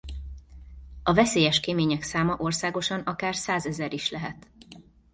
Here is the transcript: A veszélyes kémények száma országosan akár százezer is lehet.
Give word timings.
A 1.03 1.13
veszélyes 1.13 1.59
kémények 1.59 2.01
száma 2.01 2.35
országosan 2.37 2.99
akár 3.01 3.35
százezer 3.35 3.93
is 3.93 4.09
lehet. 4.09 4.47